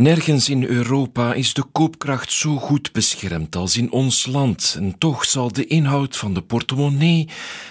[0.00, 4.74] Nergens in Europa is de koopkracht zo goed beschermd als in ons land.
[4.78, 7.28] En toch zal de inhoud van de portemonnee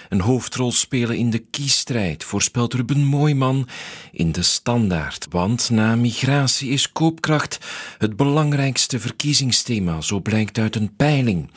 [0.08, 3.68] een hoofdrol spelen in de kiesstrijd, voorspelt Ruben Mooiman
[4.12, 5.26] in de Standaard.
[5.30, 7.58] Want na migratie is koopkracht
[7.98, 11.50] het belangrijkste verkiezingsthema, zo blijkt uit een peiling.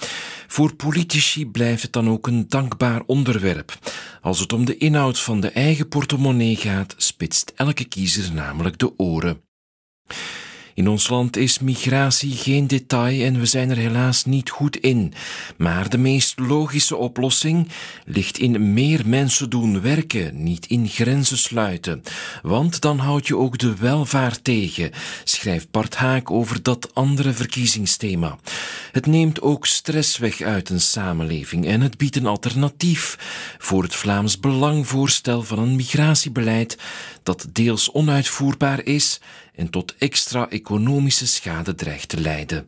[0.48, 3.80] Voor politici blijft het dan ook een dankbaar onderwerp.
[4.22, 8.98] Als het om de inhoud van de eigen portemonnee gaat, spitst elke kiezer namelijk de
[8.98, 9.47] oren.
[10.78, 15.14] In ons land is migratie geen detail en we zijn er helaas niet goed in.
[15.56, 17.70] Maar de meest logische oplossing
[18.06, 22.04] ligt in meer mensen doen werken, niet in grenzen sluiten.
[22.42, 24.92] Want dan houd je ook de welvaart tegen,
[25.24, 28.38] schrijft Bart Haak over dat andere verkiezingsthema.
[28.92, 33.18] Het neemt ook stress weg uit een samenleving en het biedt een alternatief
[33.58, 36.78] voor het Vlaams Belangvoorstel van een migratiebeleid
[37.24, 39.20] dat deels onuitvoerbaar is
[39.58, 40.50] en tot extra
[41.26, 42.68] schade dreigt te leiden.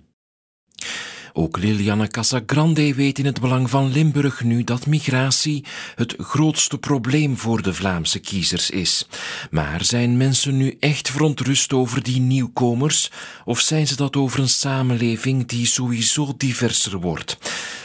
[1.34, 7.38] Ook Liliana Casagrande weet in het belang van Limburg nu dat migratie het grootste probleem
[7.38, 9.08] voor de Vlaamse kiezers is.
[9.52, 13.11] Maar zijn mensen nu echt verontrust over die nieuwkomers
[13.45, 17.38] of zijn ze dat over een samenleving die sowieso diverser wordt?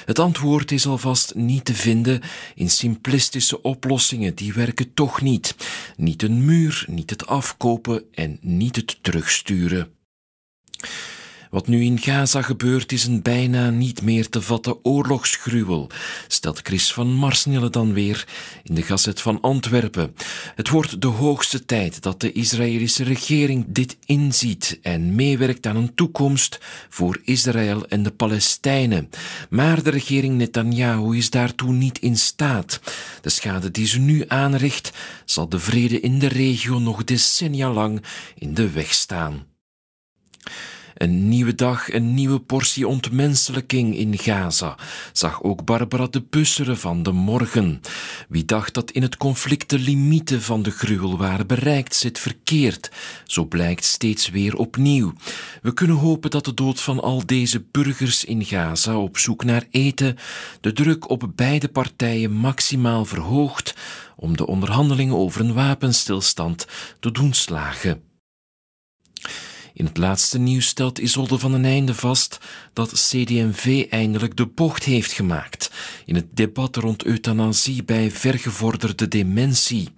[0.04, 2.20] Het antwoord is alvast niet te vinden
[2.54, 5.56] in simplistische oplossingen, die werken toch niet.
[5.96, 9.92] Niet een muur, niet het afkopen en niet het terugsturen.
[11.54, 15.90] Wat nu in Gaza gebeurt is een bijna niet meer te vatten oorlogsgruwel,
[16.28, 18.26] stelt Chris van Marsnille dan weer
[18.62, 20.14] in de Gazet van Antwerpen.
[20.54, 25.94] Het wordt de hoogste tijd dat de Israëlische regering dit inziet en meewerkt aan een
[25.94, 29.10] toekomst voor Israël en de Palestijnen.
[29.50, 32.80] Maar de regering Netanyahu is daartoe niet in staat.
[33.20, 34.92] De schade die ze nu aanricht,
[35.24, 38.02] zal de vrede in de regio nog decennia lang
[38.38, 39.52] in de weg staan.
[40.94, 44.76] Een nieuwe dag, een nieuwe portie ontmenselijking in Gaza,
[45.12, 47.80] zag ook Barbara de Busseren van de Morgen.
[48.28, 52.90] Wie dacht dat in het conflict de limieten van de gruwel waren bereikt, zit verkeerd.
[53.24, 55.12] Zo blijkt steeds weer opnieuw.
[55.62, 59.66] We kunnen hopen dat de dood van al deze burgers in Gaza op zoek naar
[59.70, 60.16] eten
[60.60, 63.74] de druk op beide partijen maximaal verhoogt
[64.16, 66.66] om de onderhandelingen over een wapenstilstand
[67.00, 68.13] te doen slagen.
[69.74, 72.38] In het laatste nieuws stelt Isolde van den Einde vast
[72.72, 75.70] dat CD&V eindelijk de bocht heeft gemaakt
[76.06, 79.88] in het debat rond euthanasie bij vergevorderde dementie.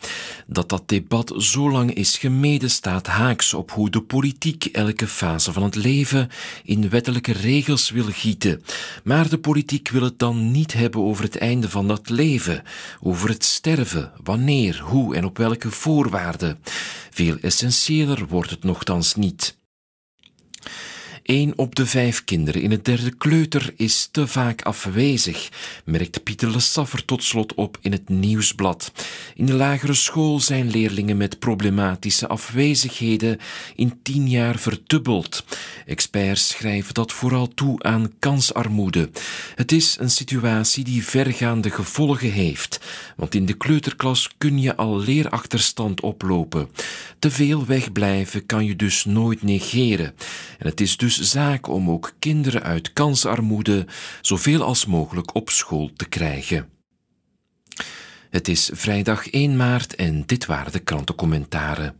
[0.47, 5.53] Dat dat debat zo lang is gemeden staat haaks op hoe de politiek elke fase
[5.53, 6.28] van het leven
[6.65, 8.62] in wettelijke regels wil gieten.
[9.04, 12.62] Maar de politiek wil het dan niet hebben over het einde van dat leven,
[13.00, 16.59] over het sterven, wanneer, hoe en op welke voorwaarden.
[17.10, 19.56] Veel essentiëler wordt het nogthans niet.
[21.26, 25.48] Een op de vijf kinderen in het derde kleuter is te vaak afwezig,
[25.84, 28.92] merkt Pieter Lessaffer tot slot op in het Nieuwsblad.
[29.34, 33.38] In de lagere school zijn leerlingen met problematische afwezigheden
[33.75, 35.44] in tien jaar verdubbeld.
[35.86, 39.10] Experts schrijven dat vooral toe aan kansarmoede.
[39.54, 42.80] Het is een situatie die vergaande gevolgen heeft,
[43.16, 46.69] want in de kleuterklas kun je al leerachterstand oplopen.
[47.19, 50.14] Te veel wegblijven kan je dus nooit negeren.
[50.58, 53.86] En het is dus zaak om ook kinderen uit kansarmoede
[54.20, 56.68] zoveel als mogelijk op school te krijgen.
[58.30, 61.94] Het is vrijdag 1 maart en dit waren de krantencommentaren.